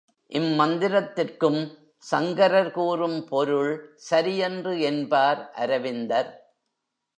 இம்மந்திரத்திற்கும் 0.29 1.71
சங்கரர் 2.05 2.71
கூறும் 2.71 3.27
பொருள் 3.27 3.73
சரியன்று 3.95 4.79
என்பார் 4.81 5.51
அரவிந்தர். 5.55 6.31